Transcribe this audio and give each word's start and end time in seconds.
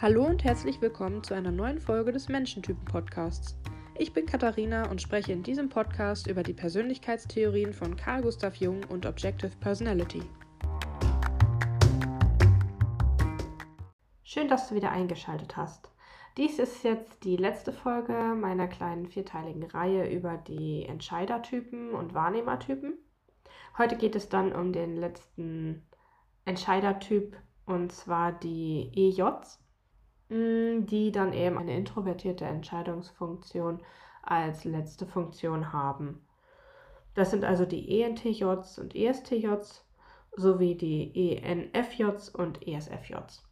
Hallo 0.00 0.24
und 0.24 0.44
herzlich 0.44 0.80
willkommen 0.80 1.24
zu 1.24 1.34
einer 1.34 1.50
neuen 1.50 1.80
Folge 1.80 2.12
des 2.12 2.28
Menschentypen-Podcasts. 2.28 3.58
Ich 3.96 4.12
bin 4.12 4.26
Katharina 4.26 4.88
und 4.88 5.02
spreche 5.02 5.32
in 5.32 5.42
diesem 5.42 5.68
Podcast 5.68 6.28
über 6.28 6.44
die 6.44 6.52
Persönlichkeitstheorien 6.52 7.72
von 7.72 7.96
Carl 7.96 8.22
Gustav 8.22 8.54
Jung 8.54 8.84
und 8.90 9.06
Objective 9.06 9.50
Personality. 9.58 10.22
Schön, 14.22 14.46
dass 14.46 14.68
du 14.68 14.76
wieder 14.76 14.92
eingeschaltet 14.92 15.56
hast. 15.56 15.90
Dies 16.36 16.60
ist 16.60 16.84
jetzt 16.84 17.24
die 17.24 17.36
letzte 17.36 17.72
Folge 17.72 18.36
meiner 18.40 18.68
kleinen 18.68 19.08
vierteiligen 19.08 19.64
Reihe 19.64 20.08
über 20.08 20.36
die 20.36 20.84
Entscheidertypen 20.84 21.90
und 21.90 22.14
Wahrnehmertypen. 22.14 22.96
Heute 23.76 23.96
geht 23.96 24.14
es 24.14 24.28
dann 24.28 24.52
um 24.52 24.72
den 24.72 24.94
letzten 24.94 25.88
Entscheidertyp 26.44 27.36
und 27.66 27.90
zwar 27.90 28.30
die 28.30 28.92
EJs, 28.94 29.58
die 30.30 31.10
dann 31.12 31.32
eben 31.32 31.56
eine 31.56 31.76
introvertierte 31.76 32.44
Entscheidungsfunktion 32.44 33.80
als 34.22 34.64
letzte 34.64 35.06
Funktion 35.06 35.72
haben. 35.72 36.20
Das 37.14 37.30
sind 37.30 37.44
also 37.44 37.64
die 37.64 38.00
ENTJs 38.02 38.78
und 38.78 38.94
ESTJs 38.94 39.84
sowie 40.36 40.76
die 40.76 41.38
ENFJs 41.42 42.28
und 42.28 42.66
ESFJs. 42.66 43.42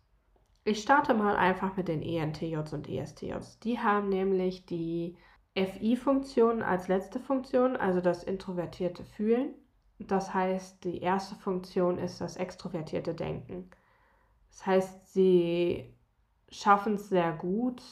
Ich 0.64 0.82
starte 0.82 1.14
mal 1.14 1.36
einfach 1.36 1.76
mit 1.76 1.88
den 1.88 2.02
ENTJs 2.02 2.72
und 2.72 2.88
ESTJs. 2.88 3.60
Die 3.60 3.78
haben 3.78 4.08
nämlich 4.08 4.66
die 4.66 5.16
FI-Funktion 5.54 6.62
als 6.62 6.88
letzte 6.88 7.18
Funktion, 7.18 7.76
also 7.76 8.00
das 8.00 8.22
introvertierte 8.22 9.04
Fühlen. 9.04 9.54
Das 9.98 10.34
heißt, 10.34 10.84
die 10.84 11.00
erste 11.00 11.34
Funktion 11.36 11.98
ist 11.98 12.20
das 12.20 12.36
extrovertierte 12.36 13.14
Denken. 13.14 13.70
Das 14.50 14.66
heißt, 14.66 15.12
sie 15.12 15.95
schaffen 16.50 16.94
es 16.94 17.08
sehr 17.08 17.32
gut, 17.32 17.82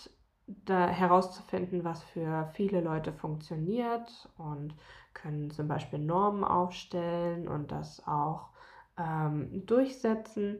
da 0.46 0.88
herauszufinden, 0.88 1.84
was 1.84 2.02
für 2.02 2.50
viele 2.54 2.80
Leute 2.80 3.12
funktioniert 3.12 4.28
und 4.36 4.74
können 5.14 5.50
zum 5.50 5.68
Beispiel 5.68 5.98
Normen 5.98 6.44
aufstellen 6.44 7.48
und 7.48 7.72
das 7.72 8.06
auch 8.06 8.50
ähm, 8.98 9.64
durchsetzen 9.66 10.58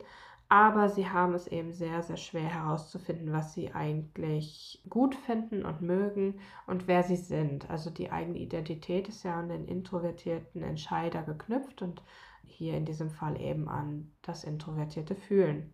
aber 0.49 0.89
sie 0.89 1.09
haben 1.09 1.35
es 1.35 1.47
eben 1.47 1.73
sehr, 1.73 2.03
sehr 2.03 2.17
schwer 2.17 2.49
herauszufinden, 2.49 3.33
was 3.33 3.55
sie 3.55 3.73
eigentlich 3.73 4.83
gut 4.89 5.15
finden 5.15 5.65
und 5.65 5.81
mögen 5.81 6.39
und 6.67 6.87
wer 6.87 7.03
sie 7.03 7.17
sind. 7.17 7.69
Also 7.71 7.91
die 7.91 8.13
eigene 8.13 8.39
Identität 8.39 9.09
ist 9.09 9.25
ja 9.25 9.35
an 9.35 9.49
den 9.49 9.67
introvertierten 9.67 10.63
Entscheider 10.63 11.23
geknüpft 11.23 11.83
und 11.83 12.03
hier 12.47 12.77
in 12.77 12.85
diesem 12.85 13.11
Fall 13.11 13.41
eben 13.41 13.69
an 13.69 14.13
das 14.23 14.45
introvertierte 14.45 15.17
Fühlen. 15.17 15.73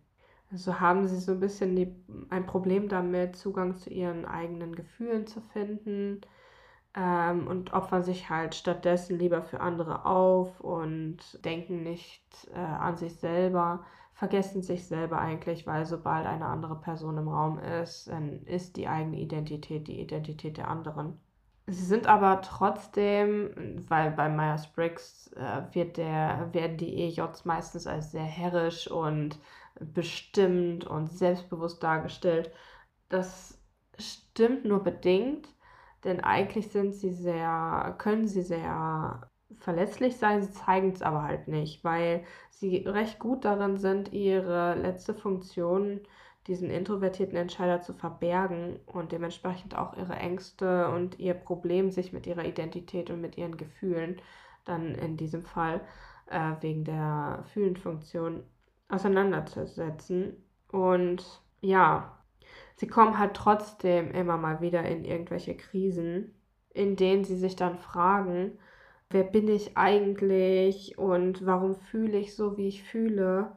Also 0.51 0.79
haben 0.79 1.07
sie 1.07 1.17
so 1.17 1.33
ein 1.33 1.39
bisschen 1.39 1.75
die, 1.75 1.95
ein 2.29 2.45
Problem 2.45 2.89
damit, 2.89 3.35
Zugang 3.37 3.77
zu 3.77 3.89
ihren 3.89 4.25
eigenen 4.25 4.75
Gefühlen 4.75 5.25
zu 5.27 5.41
finden 5.41 6.21
ähm, 6.95 7.47
und 7.47 7.73
opfern 7.73 8.03
sich 8.03 8.29
halt 8.29 8.55
stattdessen 8.55 9.17
lieber 9.17 9.43
für 9.43 9.61
andere 9.61 10.05
auf 10.05 10.59
und 10.61 11.17
denken 11.45 11.83
nicht 11.83 12.49
äh, 12.53 12.59
an 12.59 12.97
sich 12.97 13.15
selber 13.15 13.85
vergessen 14.13 14.61
sich 14.61 14.85
selber 14.87 15.17
eigentlich, 15.17 15.65
weil 15.65 15.85
sobald 15.85 16.27
eine 16.27 16.45
andere 16.45 16.79
Person 16.79 17.17
im 17.17 17.27
Raum 17.27 17.57
ist, 17.57 18.07
dann 18.07 18.43
ist 18.43 18.77
die 18.77 18.87
eigene 18.87 19.17
Identität 19.19 19.87
die 19.87 19.99
Identität 19.99 20.57
der 20.57 20.67
anderen. 20.67 21.19
Sie 21.67 21.83
sind 21.85 22.07
aber 22.07 22.41
trotzdem, 22.41 23.85
weil 23.87 24.11
bei 24.11 24.27
Myers-Briggs 24.29 25.31
äh, 25.33 25.63
wird 25.73 25.97
werden 25.97 26.77
die 26.77 27.03
EJs 27.03 27.45
meistens 27.45 27.87
als 27.87 28.11
sehr 28.11 28.23
herrisch 28.23 28.89
und 28.89 29.39
bestimmt 29.79 30.85
und 30.85 31.07
selbstbewusst 31.07 31.81
dargestellt. 31.83 32.51
Das 33.09 33.59
stimmt 33.99 34.65
nur 34.65 34.83
bedingt, 34.83 35.47
denn 36.03 36.19
eigentlich 36.21 36.69
sind 36.71 36.93
sie 36.93 37.13
sehr, 37.13 37.95
können 37.99 38.27
sie 38.27 38.41
sehr 38.41 39.29
verletzlich 39.59 40.17
sein, 40.17 40.41
sie 40.43 40.51
zeigen 40.53 40.91
es 40.91 41.01
aber 41.01 41.23
halt 41.23 41.47
nicht, 41.47 41.83
weil 41.83 42.23
sie 42.49 42.77
recht 42.87 43.19
gut 43.19 43.45
darin 43.45 43.77
sind, 43.77 44.11
ihre 44.13 44.75
letzte 44.75 45.13
Funktion, 45.13 46.01
diesen 46.47 46.69
introvertierten 46.69 47.37
Entscheider 47.37 47.81
zu 47.81 47.93
verbergen 47.93 48.79
und 48.85 49.11
dementsprechend 49.11 49.77
auch 49.77 49.95
ihre 49.95 50.15
Ängste 50.15 50.89
und 50.89 51.19
ihr 51.19 51.33
Problem, 51.33 51.91
sich 51.91 52.13
mit 52.13 52.25
ihrer 52.25 52.45
Identität 52.45 53.09
und 53.09 53.21
mit 53.21 53.37
ihren 53.37 53.57
Gefühlen 53.57 54.19
dann 54.65 54.95
in 54.95 55.17
diesem 55.17 55.43
Fall 55.43 55.81
äh, 56.27 56.53
wegen 56.61 56.83
der 56.83 57.43
Fühlenfunktion 57.53 58.43
auseinanderzusetzen. 58.89 60.43
Und 60.71 61.23
ja, 61.61 62.17
sie 62.75 62.87
kommen 62.87 63.17
halt 63.17 63.35
trotzdem 63.35 64.11
immer 64.11 64.37
mal 64.37 64.61
wieder 64.61 64.83
in 64.83 65.05
irgendwelche 65.05 65.55
Krisen, 65.55 66.33
in 66.73 66.95
denen 66.95 67.23
sie 67.23 67.37
sich 67.37 67.55
dann 67.55 67.77
fragen, 67.77 68.57
wer 69.09 69.23
bin 69.23 69.47
ich 69.47 69.77
eigentlich 69.77 70.97
und 70.97 71.45
warum 71.45 71.75
fühle 71.75 72.17
ich 72.17 72.35
so, 72.35 72.57
wie 72.57 72.67
ich 72.67 72.83
fühle, 72.83 73.51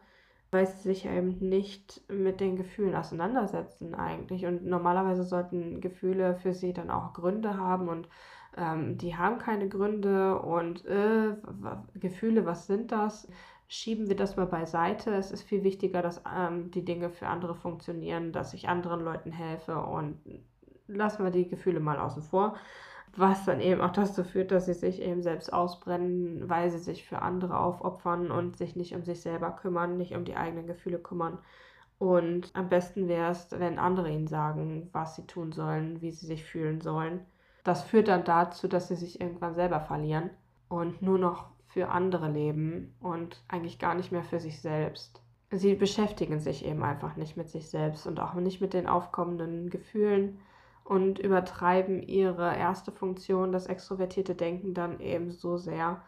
weil 0.54 0.68
sie 0.68 0.82
sich 0.82 1.04
eben 1.04 1.36
nicht 1.40 2.00
mit 2.08 2.38
den 2.38 2.54
Gefühlen 2.54 2.94
auseinandersetzen 2.94 3.94
eigentlich. 3.96 4.46
Und 4.46 4.64
normalerweise 4.64 5.24
sollten 5.24 5.80
Gefühle 5.80 6.36
für 6.36 6.54
sie 6.54 6.72
dann 6.72 6.90
auch 6.90 7.12
Gründe 7.12 7.56
haben 7.58 7.88
und 7.88 8.08
ähm, 8.56 8.96
die 8.96 9.16
haben 9.16 9.38
keine 9.38 9.68
Gründe 9.68 10.38
und 10.38 10.86
äh, 10.86 11.34
Gefühle, 11.94 12.46
was 12.46 12.68
sind 12.68 12.92
das? 12.92 13.26
Schieben 13.66 14.08
wir 14.08 14.14
das 14.14 14.36
mal 14.36 14.46
beiseite. 14.46 15.12
Es 15.14 15.32
ist 15.32 15.42
viel 15.42 15.64
wichtiger, 15.64 16.02
dass 16.02 16.22
ähm, 16.32 16.70
die 16.70 16.84
Dinge 16.84 17.10
für 17.10 17.26
andere 17.26 17.56
funktionieren, 17.56 18.30
dass 18.30 18.54
ich 18.54 18.68
anderen 18.68 19.00
Leuten 19.00 19.32
helfe 19.32 19.76
und 19.76 20.20
lassen 20.86 21.24
wir 21.24 21.32
die 21.32 21.48
Gefühle 21.48 21.80
mal 21.80 21.98
außen 21.98 22.22
vor 22.22 22.54
was 23.16 23.44
dann 23.44 23.60
eben 23.60 23.80
auch 23.80 23.92
dazu 23.92 24.24
führt, 24.24 24.50
dass 24.50 24.66
sie 24.66 24.74
sich 24.74 25.00
eben 25.00 25.22
selbst 25.22 25.52
ausbrennen, 25.52 26.48
weil 26.48 26.70
sie 26.70 26.78
sich 26.78 27.06
für 27.06 27.22
andere 27.22 27.58
aufopfern 27.58 28.30
und 28.30 28.56
sich 28.56 28.76
nicht 28.76 28.94
um 28.94 29.04
sich 29.04 29.20
selber 29.20 29.50
kümmern, 29.52 29.96
nicht 29.96 30.14
um 30.14 30.24
die 30.24 30.36
eigenen 30.36 30.66
Gefühle 30.66 30.98
kümmern. 30.98 31.38
Und 31.98 32.50
am 32.54 32.68
besten 32.68 33.08
wäre 33.08 33.30
es, 33.30 33.48
wenn 33.52 33.78
andere 33.78 34.10
ihnen 34.10 34.26
sagen, 34.26 34.88
was 34.92 35.16
sie 35.16 35.26
tun 35.26 35.52
sollen, 35.52 36.00
wie 36.02 36.10
sie 36.10 36.26
sich 36.26 36.44
fühlen 36.44 36.80
sollen. 36.80 37.20
Das 37.62 37.82
führt 37.82 38.08
dann 38.08 38.24
dazu, 38.24 38.68
dass 38.68 38.88
sie 38.88 38.96
sich 38.96 39.20
irgendwann 39.20 39.54
selber 39.54 39.80
verlieren 39.80 40.30
und 40.68 41.00
nur 41.00 41.18
noch 41.18 41.46
für 41.66 41.88
andere 41.88 42.28
leben 42.28 42.94
und 43.00 43.42
eigentlich 43.48 43.78
gar 43.78 43.94
nicht 43.94 44.12
mehr 44.12 44.22
für 44.22 44.38
sich 44.38 44.60
selbst. 44.60 45.22
Sie 45.50 45.74
beschäftigen 45.74 46.40
sich 46.40 46.64
eben 46.64 46.82
einfach 46.82 47.16
nicht 47.16 47.36
mit 47.36 47.48
sich 47.48 47.70
selbst 47.70 48.06
und 48.06 48.20
auch 48.20 48.34
nicht 48.34 48.60
mit 48.60 48.74
den 48.74 48.86
aufkommenden 48.86 49.70
Gefühlen 49.70 50.38
und 50.84 51.18
übertreiben 51.18 52.02
ihre 52.02 52.56
erste 52.56 52.92
Funktion, 52.92 53.52
das 53.52 53.66
extrovertierte 53.66 54.34
Denken, 54.34 54.74
dann 54.74 55.00
eben 55.00 55.30
so 55.30 55.56
sehr, 55.56 56.02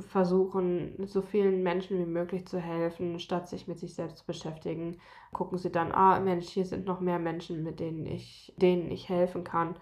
versuchen, 0.00 1.06
so 1.06 1.20
vielen 1.20 1.62
Menschen 1.62 1.98
wie 1.98 2.06
möglich 2.06 2.46
zu 2.46 2.58
helfen, 2.58 3.18
statt 3.18 3.48
sich 3.48 3.68
mit 3.68 3.78
sich 3.78 3.94
selbst 3.94 4.18
zu 4.18 4.26
beschäftigen. 4.26 4.98
Gucken 5.32 5.58
sie 5.58 5.70
dann, 5.70 5.92
ah 5.92 6.18
Mensch, 6.18 6.48
hier 6.48 6.64
sind 6.64 6.86
noch 6.86 7.00
mehr 7.00 7.18
Menschen, 7.18 7.62
mit 7.62 7.78
denen 7.78 8.06
ich, 8.06 8.54
denen 8.56 8.90
ich 8.90 9.08
helfen 9.08 9.44
kann. 9.44 9.76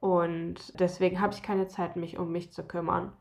Und 0.00 0.78
deswegen 0.78 1.20
habe 1.20 1.32
ich 1.32 1.42
keine 1.42 1.68
Zeit, 1.68 1.96
mich 1.96 2.18
um 2.18 2.32
mich 2.32 2.52
zu 2.52 2.64
kümmern. 2.66 3.12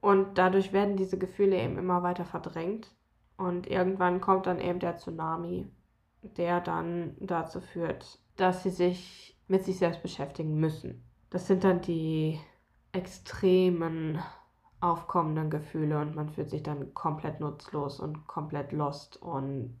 Und 0.00 0.38
dadurch 0.38 0.72
werden 0.72 0.96
diese 0.96 1.18
Gefühle 1.18 1.60
eben 1.60 1.76
immer 1.76 2.02
weiter 2.02 2.24
verdrängt. 2.24 2.90
Und 3.36 3.66
irgendwann 3.66 4.20
kommt 4.20 4.46
dann 4.46 4.60
eben 4.60 4.78
der 4.78 4.96
Tsunami, 4.96 5.70
der 6.22 6.60
dann 6.60 7.16
dazu 7.20 7.60
führt, 7.60 8.18
dass 8.36 8.62
sie 8.62 8.70
sich 8.70 9.31
mit 9.48 9.64
sich 9.64 9.78
selbst 9.78 10.02
beschäftigen 10.02 10.54
müssen. 10.58 11.04
Das 11.30 11.46
sind 11.46 11.64
dann 11.64 11.80
die 11.80 12.40
extremen 12.92 14.18
aufkommenden 14.80 15.48
Gefühle 15.48 16.00
und 16.00 16.14
man 16.14 16.28
fühlt 16.28 16.50
sich 16.50 16.62
dann 16.62 16.92
komplett 16.92 17.40
nutzlos 17.40 18.00
und 18.00 18.26
komplett 18.26 18.72
lost 18.72 19.16
und 19.16 19.78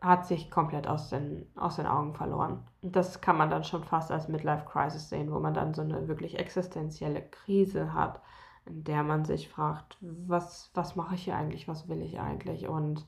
hat 0.00 0.26
sich 0.26 0.50
komplett 0.50 0.86
aus 0.86 1.08
den, 1.08 1.46
aus 1.56 1.76
den 1.76 1.86
Augen 1.86 2.14
verloren. 2.14 2.62
Das 2.82 3.22
kann 3.22 3.38
man 3.38 3.48
dann 3.48 3.64
schon 3.64 3.84
fast 3.84 4.10
als 4.10 4.28
Midlife 4.28 4.66
Crisis 4.66 5.08
sehen, 5.08 5.32
wo 5.32 5.40
man 5.40 5.54
dann 5.54 5.72
so 5.72 5.80
eine 5.80 6.08
wirklich 6.08 6.38
existenzielle 6.38 7.22
Krise 7.22 7.94
hat, 7.94 8.20
in 8.66 8.84
der 8.84 9.02
man 9.02 9.24
sich 9.24 9.48
fragt, 9.48 9.96
was, 10.00 10.70
was 10.74 10.94
mache 10.94 11.14
ich 11.14 11.24
hier 11.24 11.36
eigentlich, 11.36 11.68
was 11.68 11.88
will 11.88 12.02
ich 12.02 12.20
eigentlich 12.20 12.68
und 12.68 13.00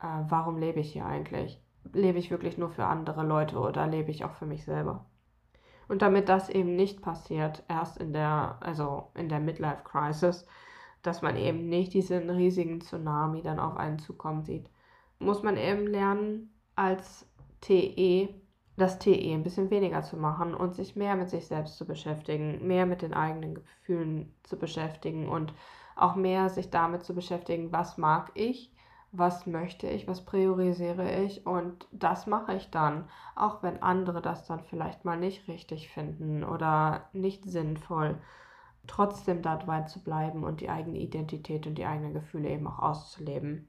äh, 0.00 0.24
warum 0.28 0.58
lebe 0.58 0.80
ich 0.80 0.92
hier 0.92 1.06
eigentlich? 1.06 1.62
Lebe 1.92 2.18
ich 2.18 2.32
wirklich 2.32 2.58
nur 2.58 2.70
für 2.70 2.86
andere 2.86 3.22
Leute 3.24 3.58
oder 3.58 3.86
lebe 3.86 4.10
ich 4.10 4.24
auch 4.24 4.32
für 4.32 4.46
mich 4.46 4.64
selber? 4.64 5.06
Und 5.88 6.02
damit 6.02 6.28
das 6.28 6.48
eben 6.48 6.76
nicht 6.76 7.02
passiert, 7.02 7.62
erst 7.68 7.98
in 7.98 8.12
der, 8.12 8.56
also 8.60 9.10
in 9.14 9.28
der 9.28 9.40
Midlife 9.40 9.82
Crisis, 9.84 10.46
dass 11.02 11.22
man 11.22 11.36
eben 11.36 11.68
nicht 11.68 11.92
diesen 11.92 12.30
riesigen 12.30 12.80
Tsunami 12.80 13.42
dann 13.42 13.60
auf 13.60 13.76
einen 13.76 13.98
zukommen 13.98 14.42
sieht, 14.42 14.70
muss 15.18 15.42
man 15.42 15.56
eben 15.56 15.86
lernen, 15.86 16.54
als 16.74 17.26
TE 17.60 18.28
das 18.76 18.98
TE 18.98 19.32
ein 19.32 19.42
bisschen 19.42 19.70
weniger 19.70 20.02
zu 20.02 20.16
machen 20.16 20.54
und 20.54 20.74
sich 20.74 20.96
mehr 20.96 21.14
mit 21.14 21.30
sich 21.30 21.46
selbst 21.46 21.76
zu 21.76 21.86
beschäftigen, 21.86 22.66
mehr 22.66 22.86
mit 22.86 23.02
den 23.02 23.14
eigenen 23.14 23.54
Gefühlen 23.54 24.34
zu 24.42 24.58
beschäftigen 24.58 25.28
und 25.28 25.52
auch 25.96 26.16
mehr 26.16 26.48
sich 26.48 26.70
damit 26.70 27.04
zu 27.04 27.14
beschäftigen, 27.14 27.70
was 27.70 27.98
mag 27.98 28.32
ich, 28.34 28.73
was 29.16 29.46
möchte 29.46 29.86
ich, 29.86 30.08
was 30.08 30.24
priorisiere 30.24 31.22
ich 31.22 31.46
und 31.46 31.86
das 31.92 32.26
mache 32.26 32.54
ich 32.54 32.70
dann, 32.70 33.08
auch 33.36 33.62
wenn 33.62 33.82
andere 33.82 34.20
das 34.20 34.46
dann 34.46 34.60
vielleicht 34.60 35.04
mal 35.04 35.16
nicht 35.16 35.48
richtig 35.48 35.88
finden 35.88 36.44
oder 36.44 37.08
nicht 37.12 37.44
sinnvoll, 37.44 38.18
trotzdem 38.86 39.40
dabei 39.40 39.82
zu 39.82 40.02
bleiben 40.02 40.44
und 40.44 40.60
die 40.60 40.68
eigene 40.68 40.98
Identität 40.98 41.66
und 41.66 41.76
die 41.76 41.86
eigenen 41.86 42.12
Gefühle 42.12 42.50
eben 42.50 42.66
auch 42.66 42.80
auszuleben. 42.80 43.68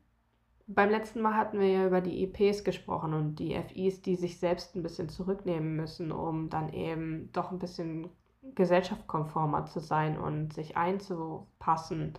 Beim 0.68 0.90
letzten 0.90 1.22
Mal 1.22 1.36
hatten 1.36 1.60
wir 1.60 1.70
ja 1.70 1.86
über 1.86 2.02
die 2.02 2.24
IPs 2.24 2.64
gesprochen 2.64 3.14
und 3.14 3.36
die 3.36 3.54
FIs, 3.54 4.02
die 4.02 4.16
sich 4.16 4.40
selbst 4.40 4.76
ein 4.76 4.82
bisschen 4.82 5.10
zurücknehmen 5.10 5.76
müssen, 5.76 6.12
um 6.12 6.50
dann 6.50 6.74
eben 6.74 7.32
doch 7.34 7.52
ein 7.52 7.60
bisschen 7.60 8.10
gesellschaftskonformer 8.56 9.66
zu 9.66 9.80
sein 9.80 10.20
und 10.20 10.54
sich 10.54 10.76
einzupassen 10.76 12.14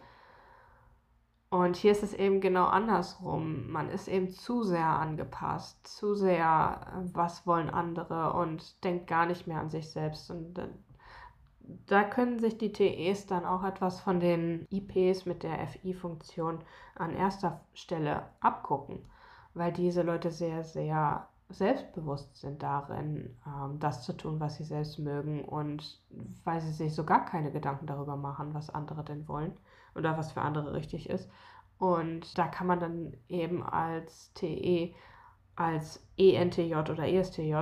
und 1.58 1.76
hier 1.76 1.92
ist 1.92 2.02
es 2.02 2.14
eben 2.14 2.40
genau 2.40 2.64
andersrum. 2.66 3.70
Man 3.70 3.88
ist 3.90 4.08
eben 4.08 4.30
zu 4.30 4.62
sehr 4.62 4.86
angepasst, 4.86 5.86
zu 5.86 6.14
sehr, 6.14 6.80
was 7.12 7.46
wollen 7.46 7.70
andere 7.70 8.32
und 8.32 8.82
denkt 8.84 9.06
gar 9.06 9.26
nicht 9.26 9.46
mehr 9.46 9.60
an 9.60 9.70
sich 9.70 9.90
selbst. 9.90 10.30
Und 10.30 10.60
da 11.86 12.04
können 12.04 12.38
sich 12.38 12.58
die 12.58 12.72
TEs 12.72 13.26
dann 13.26 13.44
auch 13.44 13.64
etwas 13.64 14.00
von 14.00 14.20
den 14.20 14.66
IPs 14.70 15.26
mit 15.26 15.42
der 15.42 15.66
FI-Funktion 15.66 16.60
an 16.94 17.14
erster 17.14 17.60
Stelle 17.74 18.24
abgucken, 18.40 19.04
weil 19.54 19.72
diese 19.72 20.02
Leute 20.02 20.30
sehr, 20.30 20.64
sehr 20.64 21.28
selbstbewusst 21.48 22.36
sind 22.36 22.62
darin, 22.62 23.36
ähm, 23.46 23.78
das 23.78 24.02
zu 24.04 24.12
tun, 24.12 24.40
was 24.40 24.56
sie 24.56 24.64
selbst 24.64 24.98
mögen 24.98 25.44
und 25.44 26.00
weil 26.44 26.60
sie 26.60 26.72
sich 26.72 26.94
so 26.94 27.04
gar 27.04 27.24
keine 27.24 27.52
Gedanken 27.52 27.86
darüber 27.86 28.16
machen, 28.16 28.54
was 28.54 28.70
andere 28.70 29.04
denn 29.04 29.28
wollen 29.28 29.52
oder 29.94 30.18
was 30.18 30.32
für 30.32 30.42
andere 30.42 30.74
richtig 30.74 31.08
ist. 31.08 31.30
Und 31.78 32.36
da 32.38 32.48
kann 32.48 32.66
man 32.66 32.80
dann 32.80 33.16
eben 33.28 33.62
als 33.62 34.32
TE, 34.34 34.94
als 35.54 36.06
ENTJ 36.16 36.74
oder 36.74 37.06
ESTJ 37.06 37.56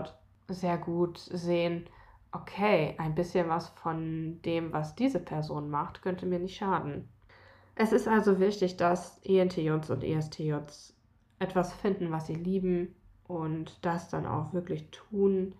sehr 0.49 0.79
gut 0.79 1.19
sehen, 1.19 1.89
okay, 2.33 2.95
ein 2.99 3.15
bisschen 3.15 3.49
was 3.49 3.69
von 3.69 4.41
dem, 4.43 4.73
was 4.73 4.95
diese 4.95 5.21
Person 5.21 5.71
macht, 5.71 6.03
könnte 6.03 6.27
mir 6.27 6.39
nicht 6.39 6.57
schaden. 6.57 7.09
Es 7.77 7.93
ist 7.93 8.09
also 8.09 8.41
wichtig, 8.41 8.77
dass 8.77 9.19
ENTJs 9.25 9.91
und 9.91 10.05
ESTJs 10.05 10.97
etwas 11.39 11.73
finden, 11.75 12.11
was 12.11 12.27
sie 12.27 12.35
lieben 12.35 12.95
und 13.29 13.85
das 13.85 14.09
dann 14.09 14.27
auch 14.27 14.53
wirklich 14.53 14.91
tun, 14.91 15.55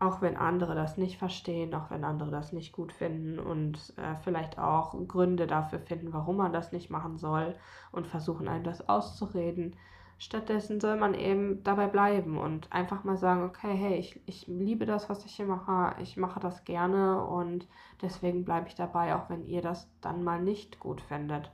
auch 0.00 0.20
wenn 0.22 0.36
andere 0.36 0.74
das 0.74 0.96
nicht 0.96 1.18
verstehen, 1.18 1.74
auch 1.74 1.90
wenn 1.90 2.04
andere 2.04 2.30
das 2.30 2.52
nicht 2.52 2.72
gut 2.72 2.92
finden 2.92 3.38
und 3.38 3.92
äh, 3.96 4.14
vielleicht 4.22 4.58
auch 4.58 4.94
Gründe 5.08 5.46
dafür 5.46 5.80
finden, 5.80 6.12
warum 6.12 6.36
man 6.36 6.52
das 6.52 6.72
nicht 6.72 6.90
machen 6.90 7.18
soll 7.18 7.56
und 7.90 8.06
versuchen 8.06 8.46
einem 8.48 8.64
das 8.64 8.88
auszureden. 8.88 9.74
Stattdessen 10.20 10.80
soll 10.80 10.96
man 10.96 11.14
eben 11.14 11.62
dabei 11.62 11.86
bleiben 11.86 12.38
und 12.38 12.72
einfach 12.72 13.04
mal 13.04 13.16
sagen, 13.16 13.44
okay, 13.44 13.74
hey, 13.74 13.94
ich, 13.98 14.20
ich 14.26 14.46
liebe 14.48 14.84
das, 14.84 15.08
was 15.08 15.24
ich 15.24 15.34
hier 15.36 15.46
mache, 15.46 15.94
ich 16.02 16.16
mache 16.16 16.40
das 16.40 16.64
gerne 16.64 17.24
und 17.24 17.68
deswegen 18.02 18.44
bleibe 18.44 18.68
ich 18.68 18.74
dabei, 18.74 19.14
auch 19.14 19.30
wenn 19.30 19.46
ihr 19.46 19.62
das 19.62 19.88
dann 20.00 20.24
mal 20.24 20.40
nicht 20.40 20.80
gut 20.80 21.00
findet. 21.00 21.50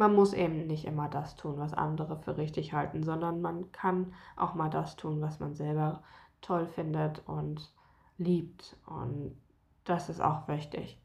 Man 0.00 0.14
muss 0.14 0.32
eben 0.32 0.66
nicht 0.66 0.86
immer 0.86 1.10
das 1.10 1.36
tun, 1.36 1.58
was 1.58 1.74
andere 1.74 2.16
für 2.16 2.38
richtig 2.38 2.72
halten, 2.72 3.02
sondern 3.02 3.42
man 3.42 3.70
kann 3.70 4.14
auch 4.34 4.54
mal 4.54 4.70
das 4.70 4.96
tun, 4.96 5.20
was 5.20 5.40
man 5.40 5.54
selber 5.54 6.02
toll 6.40 6.66
findet 6.66 7.22
und 7.28 7.70
liebt. 8.16 8.78
Und 8.86 9.36
das 9.84 10.08
ist 10.08 10.22
auch 10.22 10.48
wichtig, 10.48 10.98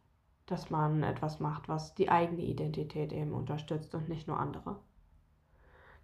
dass 0.45 0.69
man 0.69 1.03
etwas 1.03 1.42
macht, 1.42 1.68
was 1.68 1.94
die 1.94 2.07
eigene 2.07 2.44
Identität 2.44 3.12
eben 3.12 3.33
unterstützt 3.33 3.94
und 3.95 4.07
nicht 4.07 4.30
nur 4.30 4.39
andere. 4.39 4.77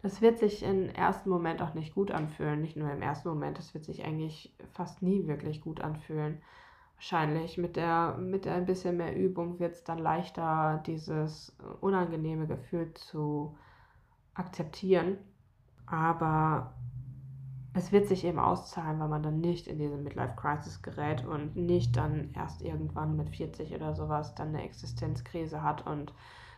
Das 0.02 0.22
wird 0.22 0.40
sich 0.40 0.62
im 0.62 0.90
ersten 0.90 1.30
Moment 1.30 1.62
auch 1.62 1.74
nicht 1.74 1.96
gut 1.96 2.12
anfühlen, 2.12 2.60
nicht 2.60 2.76
nur 2.76 2.92
im 2.92 3.02
ersten 3.02 3.30
Moment, 3.30 3.58
das 3.58 3.74
wird 3.74 3.86
sich 3.86 4.04
eigentlich 4.04 4.54
fast 4.74 5.02
nie 5.02 5.28
wirklich 5.28 5.62
gut 5.62 5.80
anfühlen. 5.80 6.42
Wahrscheinlich 7.02 7.58
mit 7.58 7.78
der, 7.78 8.16
mit 8.20 8.46
ein 8.46 8.68
bisschen 8.68 8.98
mehr 8.98 9.18
Übung 9.18 9.58
wird 9.58 9.74
es 9.74 9.84
dann 9.84 9.98
leichter, 9.98 10.84
dieses 10.86 11.58
unangenehme 11.80 12.46
Gefühl 12.46 12.94
zu 12.94 13.58
akzeptieren. 14.36 15.18
Aber 15.88 16.76
es 17.74 17.92
wird 17.92 18.08
sich 18.08 18.24
eben 18.24 18.38
auszahlen, 18.38 19.00
weil 19.00 19.08
man 19.08 19.24
dann 19.24 19.40
nicht 19.40 19.66
in 19.66 19.80
diese 19.80 19.98
Midlife 19.98 20.36
Crisis 20.36 20.84
gerät 20.84 21.26
und 21.26 21.56
nicht 21.56 21.98
dann 21.98 22.36
erst 22.36 22.62
irgendwann 22.62 23.16
mit 23.16 23.36
40 23.36 23.74
oder 23.74 23.96
sowas 23.96 24.36
dann 24.36 24.50
eine 24.50 24.62
Existenzkrise 24.62 25.64
hat 25.64 25.88
und 25.88 26.14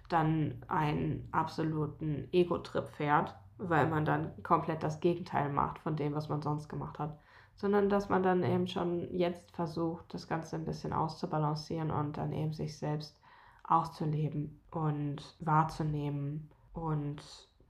dann 0.10 0.62
einen 0.68 1.26
absoluten 1.32 2.28
Ego-Trip 2.34 2.90
fährt, 2.90 3.34
weil 3.60 3.88
man 3.88 4.04
dann 4.04 4.34
komplett 4.44 4.84
das 4.84 5.00
Gegenteil 5.00 5.48
macht 5.48 5.80
von 5.80 5.96
dem, 5.96 6.14
was 6.14 6.28
man 6.28 6.42
sonst 6.42 6.68
gemacht 6.68 7.00
hat. 7.00 7.18
Sondern 7.56 7.90
dass 7.90 8.10
man 8.10 8.24
dann 8.24 8.44
eben 8.44 8.68
schon 8.68 9.16
jetzt 9.16 9.52
versucht, 9.52 10.14
das 10.14 10.28
Ganze 10.28 10.56
ein 10.56 10.66
bisschen 10.66 10.92
auszubalancieren 10.92 11.92
und 11.92 12.18
dann 12.18 12.34
eben 12.34 12.54
sich 12.54 12.78
selbst 12.78 13.20
auszuleben 13.64 14.60
und 14.72 15.36
wahrzunehmen 15.40 16.50
und 16.74 17.22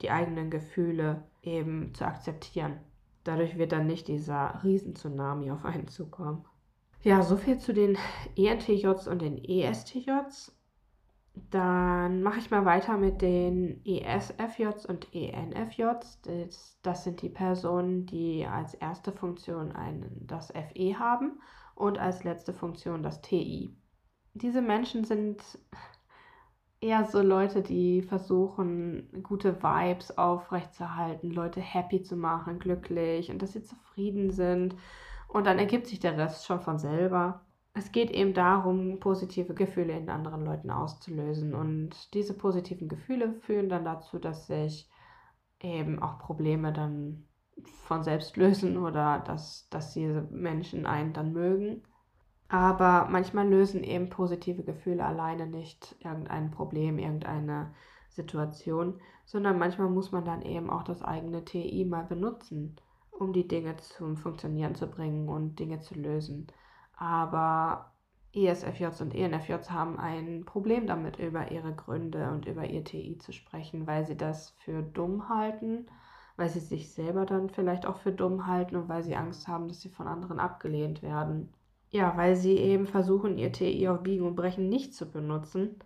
die 0.02 0.10
eigenen 0.10 0.50
Gefühle 0.50 1.24
eben 1.42 1.94
zu 1.94 2.06
akzeptieren. 2.06 2.80
Dadurch 3.24 3.58
wird 3.58 3.72
dann 3.72 3.88
nicht 3.88 4.08
dieser 4.08 4.62
Riesentsunami 4.64 5.52
auf 5.52 5.64
einen 5.66 5.88
zukommen. 5.88 6.46
Ja, 7.04 7.22
soviel 7.22 7.58
zu 7.58 7.74
den 7.74 7.98
ENTJs 8.36 9.08
und 9.08 9.22
den 9.22 9.38
ESTJs. 9.44 10.58
Dann 11.36 12.22
mache 12.22 12.40
ich 12.40 12.52
mal 12.52 12.64
weiter 12.66 12.98
mit 12.98 13.22
den 13.22 13.84
ESFJs 13.86 14.86
und 14.86 15.14
ENFJs. 15.14 16.22
Das, 16.22 16.78
das, 16.84 17.04
sind 17.04 17.22
die 17.24 17.30
Personen, 17.30 18.06
die 18.06 18.46
als 18.46 18.76
erste 18.76 19.12
Funktion 19.12 19.72
einen, 19.72 20.28
das 20.28 20.52
FE 20.52 21.00
haben 21.00 21.40
und 21.76 21.98
als 21.98 22.24
letzte 22.24 22.54
Funktion 22.54 23.02
das 23.02 23.22
TI. 23.22 23.76
Diese 24.36 24.62
Menschen 24.62 25.06
sind 25.06 25.42
eher 26.84 27.06
so 27.06 27.22
Leute, 27.22 27.62
die 27.64 28.04
versuchen, 28.04 29.24
gute 29.24 29.64
Vibes 29.64 30.18
aufrechtzuerhalten, 30.18 31.32
Leute 31.32 31.62
happy 31.62 32.04
zu 32.04 32.16
machen, 32.16 32.60
glücklich 32.60 33.32
und 33.32 33.42
dass 33.42 33.54
sie 33.54 33.64
zufrieden 33.64 34.32
sind. 34.32 34.76
Und 35.28 35.48
dann 35.48 35.58
ergibt 35.58 35.88
sich 35.88 36.00
der 36.00 36.18
Rest 36.18 36.46
schon 36.46 36.60
von 36.62 36.78
selber. 36.78 37.42
Es 37.76 37.92
geht 37.92 38.12
eben 38.12 38.34
darum, 38.34 39.00
positive 39.00 39.54
Gefühle 39.56 39.98
in 39.98 40.10
anderen 40.10 40.46
Leuten 40.46 40.70
auszulösen. 40.70 41.56
Und 41.56 42.14
diese 42.14 42.36
positiven 42.36 42.88
Gefühle 42.88 43.34
führen 43.42 43.70
dann 43.70 43.86
dazu, 43.86 44.20
dass 44.20 44.48
sich 44.48 44.90
eben 45.60 46.00
auch 46.00 46.20
Probleme 46.20 46.72
dann 46.72 47.28
von 47.86 48.04
selbst 48.04 48.38
lösen 48.38 48.78
oder 48.78 49.20
dass, 49.20 49.68
dass 49.70 49.94
diese 49.94 50.22
Menschen 50.32 50.86
einen 50.86 51.14
dann 51.14 51.34
mögen. 51.34 51.84
Aber 52.48 53.08
manchmal 53.10 53.50
lösen 53.50 53.84
eben 53.84 54.10
positive 54.10 54.64
Gefühle 54.64 55.04
alleine 55.04 55.48
nicht 55.48 55.96
irgendein 56.00 56.52
Problem, 56.52 57.00
irgendeine 57.00 57.74
Situation, 58.10 59.02
sondern 59.26 59.58
manchmal 59.58 59.90
muss 59.90 60.12
man 60.12 60.26
dann 60.26 60.44
eben 60.44 60.70
auch 60.70 60.84
das 60.84 61.02
eigene 61.02 61.44
TI 61.44 61.86
mal 61.86 62.04
benutzen, 62.04 62.76
um 63.10 63.34
die 63.34 63.48
Dinge 63.48 63.78
zum 63.78 64.18
Funktionieren 64.18 64.76
zu 64.76 64.86
bringen 64.88 65.30
und 65.30 65.58
Dinge 65.58 65.80
zu 65.80 65.96
lösen. 65.96 66.48
Aber 66.96 67.92
ESFJs 68.34 69.02
und 69.02 69.14
ENFJs 69.14 69.70
haben 69.72 70.00
ein 70.00 70.44
Problem 70.46 70.88
damit, 70.88 71.20
über 71.20 71.52
ihre 71.52 71.74
Gründe 71.74 72.32
und 72.32 72.48
über 72.48 72.66
ihr 72.66 72.84
TI 72.84 73.18
zu 73.20 73.32
sprechen, 73.32 73.86
weil 73.86 74.06
sie 74.06 74.18
das 74.18 74.52
für 74.64 74.82
dumm 74.82 75.30
halten, 75.30 75.88
weil 76.36 76.50
sie 76.50 76.60
sich 76.60 76.92
selber 76.92 77.26
dann 77.26 77.50
vielleicht 77.50 77.86
auch 77.86 77.98
für 77.98 78.12
dumm 78.12 78.48
halten 78.48 78.76
und 78.76 78.90
weil 78.90 79.04
sie 79.04 79.16
Angst 79.16 79.48
haben, 79.48 79.68
dass 79.68 79.82
sie 79.82 79.90
von 79.90 80.08
anderen 80.08 80.40
abgelehnt 80.40 81.04
werden. 81.04 81.54
Ja, 81.92 82.18
weil 82.18 82.36
sie 82.36 82.58
eben 82.58 82.88
versuchen, 82.88 83.38
ihr 83.38 83.52
TI 83.52 83.88
auf 83.88 84.02
Biegen 84.02 84.26
und 84.26 84.36
Brechen 84.36 84.68
nicht 84.68 84.96
zu 84.96 85.12
benutzen, 85.12 85.78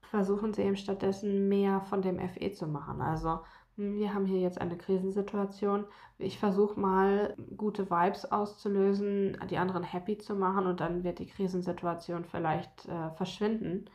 versuchen 0.00 0.54
sie 0.54 0.62
eben 0.62 0.76
stattdessen 0.76 1.48
mehr 1.48 1.82
von 1.82 2.00
dem 2.00 2.18
FE 2.18 2.52
zu 2.52 2.66
machen. 2.66 3.02
Also 3.02 3.40
wir 3.76 4.12
haben 4.14 4.26
hier 4.26 4.40
jetzt 4.40 4.60
eine 4.60 4.76
Krisensituation. 4.76 5.86
Ich 6.18 6.38
versuche 6.38 6.78
mal 6.78 7.36
gute 7.56 7.90
Vibes 7.90 8.30
auszulösen, 8.30 9.36
die 9.50 9.58
anderen 9.58 9.82
happy 9.82 10.18
zu 10.18 10.34
machen 10.34 10.66
und 10.66 10.80
dann 10.80 11.04
wird 11.04 11.18
die 11.18 11.26
Krisensituation 11.26 12.24
vielleicht 12.24 12.86
äh, 12.86 13.10
verschwinden. 13.12 13.86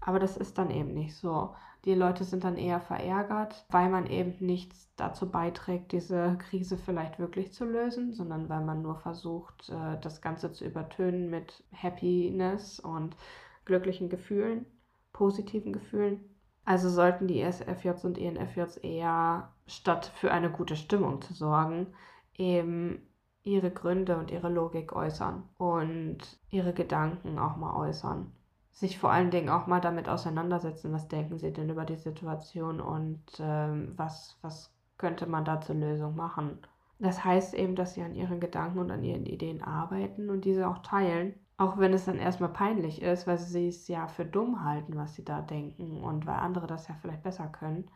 Aber 0.00 0.18
das 0.18 0.36
ist 0.36 0.58
dann 0.58 0.70
eben 0.70 0.94
nicht 0.94 1.16
so. 1.16 1.54
Die 1.84 1.94
Leute 1.94 2.24
sind 2.24 2.44
dann 2.44 2.56
eher 2.56 2.80
verärgert, 2.80 3.64
weil 3.70 3.88
man 3.88 4.06
eben 4.06 4.34
nichts 4.44 4.90
dazu 4.96 5.30
beiträgt, 5.30 5.92
diese 5.92 6.36
Krise 6.38 6.76
vielleicht 6.76 7.18
wirklich 7.18 7.52
zu 7.52 7.64
lösen, 7.64 8.12
sondern 8.12 8.48
weil 8.48 8.64
man 8.64 8.82
nur 8.82 8.96
versucht, 8.96 9.68
äh, 9.70 9.98
das 10.00 10.20
Ganze 10.20 10.52
zu 10.52 10.64
übertönen 10.64 11.30
mit 11.30 11.62
Happiness 11.72 12.80
und 12.80 13.16
glücklichen 13.64 14.08
Gefühlen, 14.08 14.66
positiven 15.12 15.72
Gefühlen. 15.72 16.37
Also 16.68 16.90
sollten 16.90 17.28
die 17.28 17.40
ESFJs 17.40 18.04
und 18.04 18.18
ENFJs 18.18 18.76
eher, 18.78 19.52
statt 19.66 20.12
für 20.16 20.30
eine 20.32 20.50
gute 20.50 20.76
Stimmung 20.76 21.22
zu 21.22 21.32
sorgen, 21.32 21.86
eben 22.34 23.08
ihre 23.42 23.70
Gründe 23.70 24.18
und 24.18 24.30
ihre 24.30 24.50
Logik 24.50 24.92
äußern 24.92 25.44
und 25.56 26.18
ihre 26.50 26.74
Gedanken 26.74 27.38
auch 27.38 27.56
mal 27.56 27.74
äußern 27.74 28.32
sich 28.78 28.98
vor 28.98 29.10
allen 29.10 29.30
Dingen 29.32 29.48
auch 29.48 29.66
mal 29.66 29.80
damit 29.80 30.08
auseinandersetzen, 30.08 30.92
was 30.92 31.08
denken 31.08 31.38
sie 31.38 31.52
denn 31.52 31.68
über 31.68 31.84
die 31.84 31.96
Situation 31.96 32.80
und 32.80 33.20
ähm, 33.40 33.92
was, 33.96 34.38
was 34.40 34.72
könnte 34.98 35.26
man 35.26 35.44
da 35.44 35.60
zur 35.60 35.74
Lösung 35.74 36.14
machen. 36.14 36.58
Das 37.00 37.24
heißt 37.24 37.54
eben, 37.54 37.74
dass 37.74 37.94
sie 37.94 38.02
an 38.02 38.14
ihren 38.14 38.38
Gedanken 38.40 38.78
und 38.78 38.90
an 38.90 39.02
ihren 39.02 39.26
Ideen 39.26 39.62
arbeiten 39.62 40.30
und 40.30 40.44
diese 40.44 40.68
auch 40.68 40.78
teilen. 40.78 41.34
Auch 41.58 41.76
wenn 41.78 41.92
es 41.92 42.04
dann 42.04 42.18
erstmal 42.18 42.52
peinlich 42.52 43.02
ist, 43.02 43.26
weil 43.26 43.36
sie 43.36 43.68
es 43.68 43.88
ja 43.88 44.06
für 44.06 44.24
dumm 44.24 44.64
halten, 44.64 44.96
was 44.96 45.14
sie 45.14 45.24
da 45.24 45.42
denken 45.42 46.02
und 46.02 46.24
weil 46.24 46.36
andere 46.36 46.68
das 46.68 46.86
ja 46.88 46.94
vielleicht 46.94 47.24
besser 47.24 47.48
können. 47.48 47.90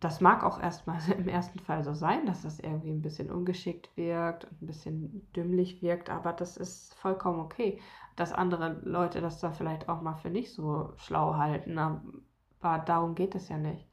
Das 0.00 0.20
mag 0.20 0.42
auch 0.44 0.60
erstmal 0.60 0.98
im 1.16 1.28
ersten 1.28 1.60
Fall 1.60 1.84
so 1.84 1.94
sein, 1.94 2.26
dass 2.26 2.42
das 2.42 2.58
irgendwie 2.58 2.90
ein 2.90 3.02
bisschen 3.02 3.30
ungeschickt 3.30 3.96
wirkt 3.96 4.44
und 4.46 4.62
ein 4.62 4.66
bisschen 4.66 5.32
dümmlich 5.34 5.82
wirkt, 5.82 6.10
aber 6.10 6.32
das 6.32 6.56
ist 6.56 6.94
vollkommen 6.96 7.40
okay, 7.40 7.80
dass 8.16 8.32
andere 8.32 8.80
Leute 8.84 9.20
das 9.20 9.40
dann 9.40 9.54
vielleicht 9.54 9.88
auch 9.88 10.02
mal 10.02 10.16
für 10.16 10.30
nicht 10.30 10.52
so 10.52 10.92
schlau 10.96 11.36
halten. 11.36 11.78
Aber 11.78 12.78
darum 12.80 13.14
geht 13.14 13.36
es 13.36 13.48
ja 13.48 13.56
nicht. 13.56 13.86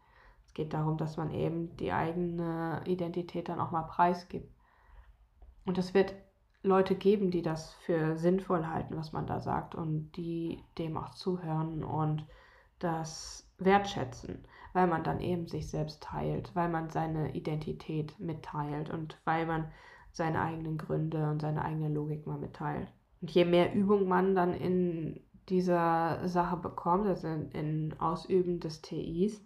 Es 0.47 0.53
geht 0.55 0.73
darum, 0.73 0.97
dass 0.97 1.17
man 1.17 1.29
eben 1.31 1.77
die 1.77 1.91
eigene 1.93 2.81
Identität 2.85 3.47
dann 3.49 3.59
auch 3.59 3.71
mal 3.71 3.83
preisgibt. 3.83 4.51
Und 5.65 5.77
es 5.77 5.93
wird 5.93 6.15
Leute 6.63 6.95
geben, 6.95 7.29
die 7.29 7.41
das 7.41 7.73
für 7.73 8.17
sinnvoll 8.17 8.65
halten, 8.65 8.95
was 8.95 9.11
man 9.11 9.27
da 9.27 9.39
sagt 9.39 9.75
und 9.75 10.11
die 10.13 10.63
dem 10.77 10.97
auch 10.97 11.09
zuhören 11.11 11.83
und 11.83 12.25
das 12.79 13.47
wertschätzen, 13.57 14.45
weil 14.71 14.87
man 14.87 15.03
dann 15.03 15.19
eben 15.19 15.47
sich 15.47 15.69
selbst 15.69 16.01
teilt, 16.03 16.55
weil 16.55 16.69
man 16.69 16.89
seine 16.89 17.35
Identität 17.35 18.17
mitteilt 18.19 18.89
und 18.89 19.19
weil 19.25 19.45
man 19.45 19.71
seine 20.11 20.41
eigenen 20.41 20.77
Gründe 20.77 21.29
und 21.29 21.41
seine 21.41 21.65
eigene 21.65 21.89
Logik 21.89 22.25
mal 22.25 22.37
mitteilt. 22.37 22.87
Und 23.21 23.31
je 23.31 23.45
mehr 23.45 23.73
Übung 23.73 24.07
man 24.07 24.35
dann 24.35 24.53
in 24.53 25.19
dieser 25.49 26.27
Sache 26.27 26.57
bekommt, 26.57 27.07
also 27.07 27.27
in, 27.27 27.51
in 27.51 27.99
Ausüben 27.99 28.59
des 28.59 28.81
TIs, 28.81 29.45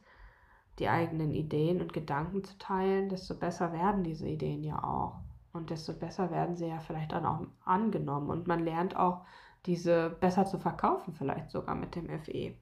die 0.80 0.90
eigenen 0.90 1.32
Ideen 1.32 1.82
und 1.82 1.94
Gedanken 1.94 2.44
zu 2.44 2.58
teilen, 2.60 3.10
desto 3.10 3.34
besser 3.36 3.74
werden 3.74 4.04
diese 4.04 4.28
Ideen 4.28 4.64
ja 4.64 4.84
auch. 4.84 5.20
Und 5.58 5.70
desto 5.70 5.94
besser 5.94 6.32
werden 6.32 6.56
sie 6.56 6.68
ja 6.68 6.80
vielleicht 6.80 7.12
dann 7.12 7.26
auch 7.26 7.42
angenommen. 7.66 8.30
Und 8.30 8.48
man 8.48 8.64
lernt 8.64 8.96
auch, 8.96 9.26
diese 9.66 10.10
besser 10.10 10.46
zu 10.46 10.60
verkaufen, 10.60 11.14
vielleicht 11.14 11.50
sogar 11.50 11.76
mit 11.76 11.96
dem 11.96 12.08
FE. 12.20 12.56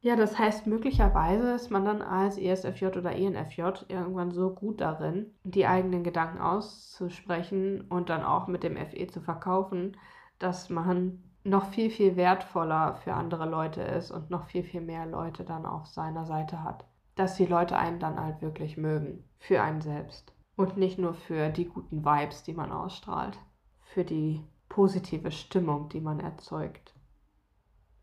Ja, 0.00 0.16
das 0.16 0.38
heißt, 0.38 0.66
möglicherweise 0.66 1.52
ist 1.52 1.70
man 1.70 1.84
dann 1.84 2.02
als 2.02 2.36
ESFJ 2.38 2.86
oder 2.86 3.12
ENFJ 3.12 3.62
irgendwann 3.88 4.32
so 4.32 4.50
gut 4.54 4.80
darin, 4.80 5.34
die 5.44 5.66
eigenen 5.66 6.02
Gedanken 6.02 6.40
auszusprechen 6.40 7.82
und 7.82 8.08
dann 8.08 8.24
auch 8.24 8.48
mit 8.48 8.64
dem 8.64 8.76
FE 8.76 9.06
zu 9.06 9.20
verkaufen, 9.20 9.96
dass 10.38 10.68
man 10.68 11.22
noch 11.44 11.66
viel, 11.66 11.90
viel 11.90 12.16
wertvoller 12.16 12.96
für 12.96 13.14
andere 13.14 13.48
Leute 13.48 13.82
ist 13.82 14.10
und 14.10 14.30
noch 14.30 14.46
viel, 14.46 14.64
viel 14.64 14.80
mehr 14.80 15.06
Leute 15.06 15.44
dann 15.44 15.64
auf 15.64 15.86
seiner 15.86 16.24
Seite 16.24 16.64
hat 16.64 16.84
dass 17.16 17.36
die 17.36 17.46
Leute 17.46 17.76
einen 17.76 17.98
dann 17.98 18.22
halt 18.22 18.40
wirklich 18.40 18.76
mögen. 18.76 19.24
Für 19.38 19.62
einen 19.62 19.80
selbst. 19.80 20.32
Und 20.56 20.76
nicht 20.76 20.98
nur 20.98 21.14
für 21.14 21.50
die 21.50 21.66
guten 21.66 22.04
Vibes, 22.04 22.42
die 22.42 22.54
man 22.54 22.72
ausstrahlt. 22.72 23.38
Für 23.80 24.04
die 24.04 24.42
positive 24.68 25.30
Stimmung, 25.30 25.88
die 25.90 26.00
man 26.00 26.20
erzeugt. 26.20 26.94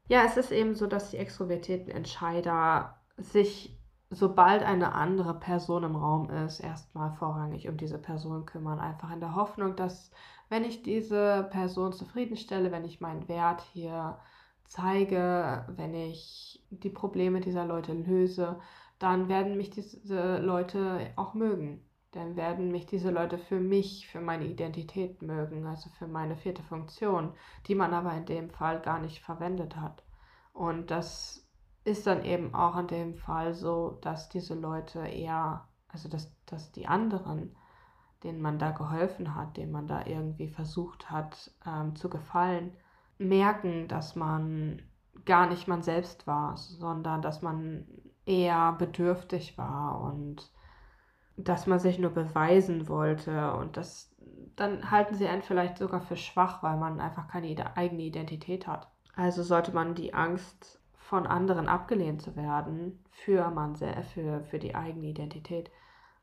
Ja, 0.07 0.24
es 0.25 0.38
ist 0.38 0.51
eben 0.51 0.75
so, 0.75 0.88
dass 0.88 1.12
die 1.12 1.17
extrovertierten 1.17 1.89
Entscheider 1.89 3.00
sich, 3.17 3.79
sobald 4.10 4.63
eine 4.63 4.93
andere 4.93 5.39
Person 5.39 5.83
im 5.83 5.95
Raum 5.95 6.29
ist, 6.29 6.60
erstmal 6.60 7.12
vorrangig 7.13 7.67
um 7.69 7.77
diese 7.77 7.98
Person 7.98 8.45
kümmern. 8.45 8.79
Einfach 8.79 9.12
in 9.12 9.19
der 9.19 9.36
Hoffnung, 9.36 9.75
dass 9.75 10.12
wenn 10.50 10.63
ich 10.63 10.83
diese 10.83 11.48
Person 11.51 11.93
zufriedenstelle, 11.93 12.72
wenn 12.72 12.86
ich 12.86 13.01
meinen 13.01 13.27
Wert 13.27 13.62
hier 13.74 14.19
zeige, 14.65 15.65
wenn 15.69 15.93
ich 15.93 16.63
die 16.69 16.89
Probleme 16.89 17.39
dieser 17.39 17.65
Leute 17.65 17.93
löse, 17.93 18.60
dann 19.00 19.29
werden 19.29 19.57
mich 19.57 19.69
diese 19.69 20.38
Leute 20.39 21.12
auch 21.15 21.33
mögen. 21.33 21.83
Dann 22.13 22.36
werden 22.36 22.72
mich 22.72 22.86
diese 22.86 23.10
Leute 23.10 23.38
für 23.38 23.60
mich, 23.60 24.08
für 24.08 24.22
meine 24.22 24.46
Identität 24.46 25.22
mögen, 25.22 25.65
also 25.65 25.89
für 25.89 26.08
meine 26.08 26.36
vierte 26.36 26.62
Funktion, 26.63 27.34
die 27.67 27.75
man 27.75 27.93
aber 27.93 28.13
in 28.13 28.25
dem 28.25 28.50
Fall 28.51 28.82
gar 28.82 29.00
nicht 29.00 29.22
verwendet 29.22 29.75
hat. 29.75 30.03
Und 30.53 30.91
das 30.91 31.48
ist 31.84 32.05
dann 32.08 32.24
eben 32.24 32.53
auch 32.53 32.77
in 32.77 32.88
dem 32.88 33.15
Fall 33.15 33.53
so, 33.53 33.98
dass 34.01 34.29
diese 34.29 34.53
Leute 34.53 35.00
eher, 35.00 35.67
also 35.88 36.08
dass, 36.08 36.32
dass 36.46 36.72
die 36.72 36.88
anderen, 36.88 37.55
denen 38.24 38.41
man 38.41 38.60
da 38.60 38.72
geholfen 38.72 39.36
hat, 39.36 39.58
denen 39.58 39.72
man 39.72 39.88
da 39.88 40.05
irgendwie 40.05 40.48
versucht 40.48 41.10
hat 41.10 41.51
ähm, 41.65 41.96
zu 41.96 42.10
gefallen, 42.10 42.77
merken, 43.17 43.88
dass 43.88 44.15
man 44.15 44.82
gar 45.25 45.48
nicht 45.48 45.67
man 45.67 45.82
selbst 45.82 46.27
war, 46.27 46.58
sondern 46.58 47.22
dass 47.22 47.41
man 47.41 47.86
eher 48.25 48.74
bedürftig 48.74 49.58
war 49.58 50.00
und 50.01 50.51
dass 51.37 51.67
man 51.67 51.79
sich 51.79 51.99
nur 51.99 52.11
beweisen 52.11 52.87
wollte 52.87 53.53
und 53.53 53.77
das 53.77 54.13
dann 54.55 54.91
halten 54.91 55.15
sie 55.15 55.27
einen 55.27 55.41
vielleicht 55.41 55.77
sogar 55.77 56.01
für 56.01 56.15
schwach, 56.15 56.61
weil 56.61 56.77
man 56.77 56.99
einfach 56.99 57.27
keine 57.27 57.75
eigene 57.75 58.03
Identität 58.03 58.67
hat. 58.67 58.87
Also 59.15 59.43
sollte 59.43 59.71
man 59.71 59.95
die 59.95 60.13
Angst 60.13 60.79
von 60.93 61.27
anderen 61.27 61.67
abgelehnt 61.67 62.21
zu 62.21 62.35
werden 62.35 63.03
für 63.11 63.49
man 63.49 63.75
für, 63.75 64.43
für 64.43 64.59
die 64.59 64.75
eigene 64.75 65.07
Identität 65.07 65.71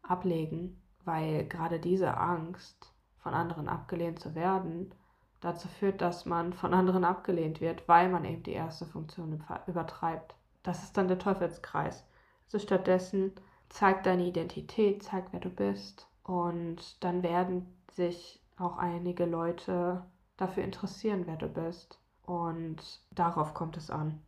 ablegen, 0.02 0.80
weil 1.04 1.46
gerade 1.46 1.78
diese 1.78 2.16
Angst 2.16 2.92
von 3.18 3.34
anderen 3.34 3.68
abgelehnt 3.68 4.20
zu 4.20 4.34
werden 4.34 4.94
dazu 5.40 5.68
führt, 5.68 6.00
dass 6.00 6.26
man 6.26 6.52
von 6.52 6.74
anderen 6.74 7.04
abgelehnt 7.04 7.60
wird, 7.60 7.88
weil 7.88 8.08
man 8.08 8.24
eben 8.24 8.42
die 8.42 8.52
erste 8.52 8.86
Funktion 8.86 9.42
übertreibt. 9.66 10.34
Das 10.62 10.82
ist 10.82 10.96
dann 10.96 11.08
der 11.08 11.18
Teufelskreis. 11.18 12.04
Also 12.46 12.58
stattdessen 12.58 13.32
zeig 13.70 14.02
deine 14.02 14.26
Identität, 14.26 15.02
zeig, 15.02 15.32
wer 15.32 15.40
du 15.40 15.48
bist. 15.48 16.06
Und 16.22 17.02
dann 17.02 17.22
werden 17.22 17.66
sich 17.90 18.42
auch 18.58 18.76
einige 18.76 19.24
Leute 19.24 20.04
dafür 20.36 20.64
interessieren, 20.64 21.22
wer 21.26 21.36
du 21.36 21.48
bist. 21.48 21.98
Und 22.26 23.00
darauf 23.10 23.54
kommt 23.54 23.76
es 23.76 23.90
an. 23.90 24.20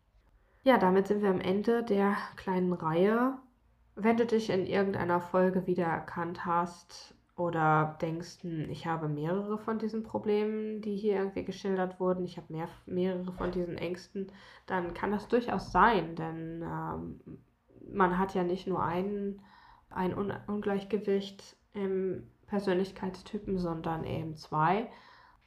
Ja, 0.65 0.79
damit 0.79 1.09
sind 1.09 1.23
wir 1.23 1.31
am 1.31 1.41
Ende 1.41 1.83
der 1.85 2.17
kleinen 2.37 2.73
Reihe. 2.73 3.39
Wenn 3.95 4.17
du 4.17 4.25
dich 4.25 4.49
in 4.49 4.67
irgendeiner 4.67 5.21
Folge 5.21 5.67
wiedererkannt 5.67 6.47
hast 6.47 7.15
oder 7.37 7.99
denkst, 8.01 8.43
hm, 8.43 8.71
ich 8.71 8.87
habe 8.87 9.09
mehrere 9.09 9.59
von 9.59 9.79
diesen 9.79 10.03
Problemen, 10.03 10.81
die 10.81 10.97
hier 10.97 11.17
irgendwie 11.17 11.45
geschildert 11.45 12.01
wurden, 12.01 12.25
ich 12.25 12.37
habe 12.37 12.53
mehr, 12.53 12.69
mehrere 12.87 13.33
von 13.33 13.51
diesen 13.51 13.77
Ängsten, 13.77 14.31
dann 14.67 14.95
kann 14.95 15.11
das 15.11 15.29
durchaus 15.29 15.73
sein, 15.73 16.15
denn 16.15 16.63
ähm, 16.63 17.21
man 17.95 18.19
hat 18.19 18.35
ja 18.35 18.45
nicht 18.45 18.67
nur 18.67 18.83
einen, 18.83 19.41
ein 19.91 20.17
Un 20.17 20.33
Ungleichgewicht 20.47 21.57
im 21.75 22.27
Persönlichkeitstypen, 22.47 23.59
sondern 23.59 24.05
eben 24.05 24.37
zwei. 24.37 24.91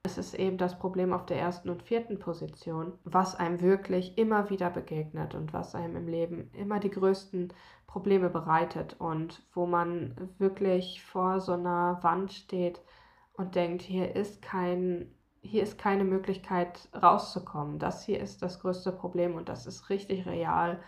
Es 0.03 0.17
ist 0.17 0.35
eben 0.35 0.57
das 0.57 0.77
Problem 0.77 1.13
auf 1.13 1.25
der 1.25 1.39
ersten 1.39 1.69
und 1.69 1.81
vierten 1.81 2.19
Position, 2.19 2.93
was 3.03 3.35
einem 3.35 3.61
wirklich 3.61 4.17
immer 4.17 4.49
wieder 4.49 4.69
begegnet 4.69 5.33
und 5.33 5.51
was 5.51 5.73
einem 5.73 5.95
im 5.95 6.07
Leben 6.07 6.51
immer 6.53 6.79
die 6.79 6.91
größten 6.91 7.51
Probleme 7.87 8.29
bereitet 8.29 8.95
und 8.99 9.41
wo 9.53 9.65
man 9.65 10.29
wirklich 10.37 11.03
vor 11.03 11.39
so 11.39 11.53
einer 11.53 11.99
Wand 12.03 12.33
steht 12.33 12.81
und 13.33 13.55
denkt, 13.55 13.81
hier 13.81 14.15
ist 14.15 14.41
kein 14.41 15.11
hier 15.41 15.63
ist 15.63 15.77
keine 15.77 16.03
Möglichkeit 16.03 16.89
rauszukommen. 16.93 17.79
Das 17.79 18.03
hier 18.03 18.19
ist 18.19 18.41
das 18.41 18.59
größte 18.59 18.91
Problem 18.91 19.35
und 19.35 19.47
das 19.47 19.67
ist 19.67 19.89
richtig 19.89 20.25
real 20.25 20.79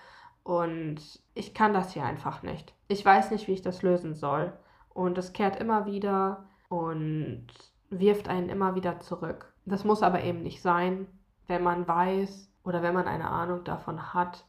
und 0.48 1.02
ich 1.34 1.54
kann 1.54 1.74
das 1.74 1.92
hier 1.92 2.06
einfach 2.06 2.42
nicht. 2.42 2.74
Ich 2.88 3.04
weiß 3.04 3.32
nicht, 3.32 3.50
wie 3.50 3.52
ich 3.52 3.62
das 3.62 3.82
lösen 3.82 4.16
soll. 4.16 4.54
Und 4.94 5.18
es 5.18 5.34
kehrt 5.34 5.60
immer 5.60 5.86
wieder 5.86 6.46
und 6.70 7.48
wirft 7.90 8.30
einen 8.30 8.48
immer 8.48 8.74
wieder 8.74 9.02
zurück. 9.02 9.54
Das 9.66 9.84
muss 9.84 10.04
aber 10.04 10.24
eben 10.24 10.44
nicht 10.44 10.62
sein, 10.62 11.06
wenn 11.48 11.64
man 11.64 11.86
weiß 11.86 12.50
oder 12.64 12.82
wenn 12.82 12.94
man 12.94 13.10
eine 13.10 13.30
Ahnung 13.30 13.66
davon 13.66 14.14
hat, 14.14 14.46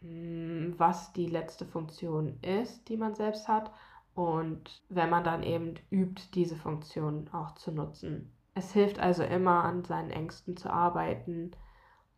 hm, 0.00 0.74
was 0.78 1.12
die 1.12 1.26
letzte 1.26 1.66
Funktion 1.66 2.38
ist, 2.40 2.88
die 2.88 2.96
man 2.96 3.14
selbst 3.14 3.46
hat. 3.46 3.70
Und 4.14 4.82
wenn 4.88 5.10
man 5.10 5.22
dann 5.22 5.42
eben 5.42 5.74
übt, 5.90 6.30
diese 6.32 6.56
Funktion 6.56 7.28
auch 7.34 7.56
zu 7.56 7.72
nutzen. 7.72 8.32
Es 8.54 8.72
hilft 8.72 8.98
also 8.98 9.22
immer, 9.22 9.64
an 9.64 9.84
seinen 9.84 10.10
Ängsten 10.10 10.56
zu 10.56 10.70
arbeiten, 10.70 11.50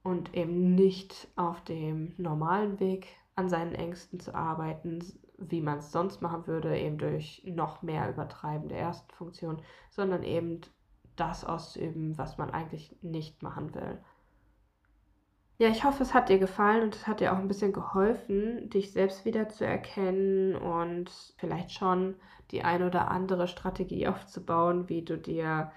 und 0.08 0.34
eben 0.34 0.74
nicht 0.74 1.28
auf 1.36 1.62
dem 1.64 2.14
normalen 2.16 2.80
Weg 2.80 3.08
an 3.36 3.50
seinen 3.50 3.74
Ängsten 3.74 4.18
zu 4.18 4.34
arbeiten, 4.34 5.04
wie 5.36 5.60
man 5.60 5.78
es 5.78 5.92
sonst 5.92 6.22
machen 6.22 6.46
würde, 6.46 6.78
eben 6.78 6.96
durch 6.96 7.42
noch 7.44 7.82
mehr 7.82 8.08
Übertreiben 8.08 8.68
der 8.68 8.78
ersten 8.78 9.12
Funktion, 9.14 9.60
sondern 9.90 10.22
eben 10.22 10.62
das 11.14 11.44
auszuüben, 11.44 12.16
was 12.16 12.38
man 12.38 12.50
eigentlich 12.50 12.96
nicht 13.02 13.42
machen 13.42 13.74
will. 13.74 13.98
Ja, 15.58 15.68
ich 15.68 15.84
hoffe, 15.84 16.02
es 16.04 16.14
hat 16.14 16.30
dir 16.30 16.38
gefallen 16.38 16.84
und 16.84 16.94
es 16.94 17.06
hat 17.06 17.20
dir 17.20 17.32
auch 17.32 17.38
ein 17.38 17.48
bisschen 17.48 17.72
geholfen, 17.74 18.70
dich 18.70 18.92
selbst 18.92 19.26
wieder 19.26 19.48
zu 19.48 19.66
erkennen 19.66 20.56
und 20.56 21.10
vielleicht 21.36 21.72
schon 21.72 22.14
die 22.50 22.62
ein 22.62 22.82
oder 22.82 23.10
andere 23.10 23.46
Strategie 23.46 24.08
aufzubauen, 24.08 24.88
wie 24.88 25.02
du 25.02 25.18
dir 25.18 25.70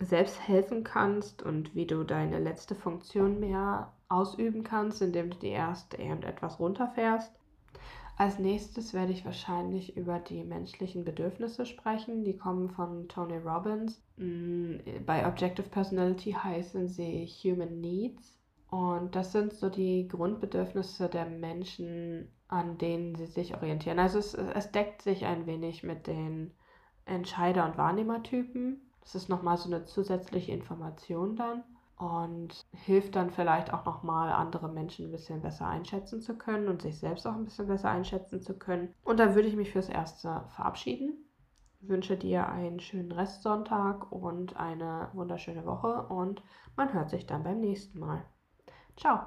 selbst 0.00 0.46
helfen 0.46 0.84
kannst 0.84 1.42
und 1.42 1.74
wie 1.74 1.86
du 1.86 2.04
deine 2.04 2.38
letzte 2.38 2.74
Funktion 2.74 3.40
mehr 3.40 3.92
ausüben 4.08 4.62
kannst, 4.62 5.02
indem 5.02 5.30
du 5.30 5.38
die 5.38 5.48
erste 5.48 5.98
eben 5.98 6.22
etwas 6.22 6.58
runterfährst. 6.60 7.32
Als 8.16 8.40
nächstes 8.40 8.94
werde 8.94 9.12
ich 9.12 9.24
wahrscheinlich 9.24 9.96
über 9.96 10.18
die 10.18 10.42
menschlichen 10.42 11.04
Bedürfnisse 11.04 11.64
sprechen. 11.66 12.24
Die 12.24 12.36
kommen 12.36 12.68
von 12.68 13.06
Tony 13.06 13.36
Robbins. 13.36 14.02
Mm, 14.16 14.78
bei 15.06 15.24
Objective 15.24 15.68
Personality 15.68 16.32
heißen 16.32 16.88
sie 16.88 17.26
Human 17.26 17.80
Needs. 17.80 18.36
Und 18.70 19.14
das 19.14 19.30
sind 19.30 19.52
so 19.52 19.70
die 19.70 20.08
Grundbedürfnisse 20.08 21.08
der 21.08 21.26
Menschen, 21.26 22.28
an 22.48 22.76
denen 22.76 23.14
sie 23.14 23.26
sich 23.26 23.54
orientieren. 23.54 24.00
Also 24.00 24.18
es, 24.18 24.34
es 24.34 24.72
deckt 24.72 25.02
sich 25.02 25.24
ein 25.24 25.46
wenig 25.46 25.84
mit 25.84 26.08
den 26.08 26.50
Entscheider- 27.04 27.66
und 27.66 27.78
Wahrnehmertypen. 27.78 28.87
Das 29.08 29.14
ist 29.14 29.30
nochmal 29.30 29.56
so 29.56 29.70
eine 29.70 29.86
zusätzliche 29.86 30.52
Information 30.52 31.34
dann 31.34 31.64
und 31.96 32.60
hilft 32.72 33.16
dann 33.16 33.30
vielleicht 33.30 33.72
auch 33.72 33.86
nochmal 33.86 34.30
andere 34.30 34.68
Menschen 34.68 35.06
ein 35.06 35.12
bisschen 35.12 35.40
besser 35.40 35.66
einschätzen 35.66 36.20
zu 36.20 36.36
können 36.36 36.68
und 36.68 36.82
sich 36.82 36.98
selbst 36.98 37.26
auch 37.26 37.32
ein 37.32 37.46
bisschen 37.46 37.68
besser 37.68 37.88
einschätzen 37.88 38.42
zu 38.42 38.58
können. 38.58 38.94
Und 39.04 39.18
dann 39.18 39.34
würde 39.34 39.48
ich 39.48 39.56
mich 39.56 39.72
fürs 39.72 39.88
Erste 39.88 40.44
verabschieden. 40.54 41.24
wünsche 41.80 42.18
dir 42.18 42.50
einen 42.50 42.80
schönen 42.80 43.12
Restsonntag 43.12 44.12
und 44.12 44.56
eine 44.56 45.08
wunderschöne 45.14 45.64
Woche 45.64 46.06
und 46.08 46.42
man 46.76 46.92
hört 46.92 47.08
sich 47.08 47.26
dann 47.26 47.44
beim 47.44 47.60
nächsten 47.60 47.98
Mal. 47.98 48.26
Ciao! 48.94 49.20